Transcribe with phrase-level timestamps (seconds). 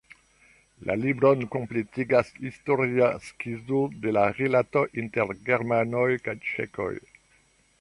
[0.89, 6.93] La libron kompletigas historia skizo de la rilatoj inter germanoj kaj ĉeĥoj.